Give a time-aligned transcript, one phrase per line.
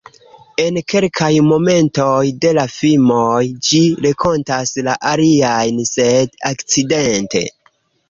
[0.61, 7.49] En kelkaj momentoj de la filmoj ĝi renkontas la aliajn sed "akcidente".